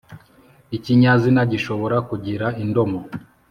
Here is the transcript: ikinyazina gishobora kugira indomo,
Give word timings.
ikinyazina 0.77 1.41
gishobora 1.51 1.97
kugira 2.09 2.47
indomo, 2.63 2.99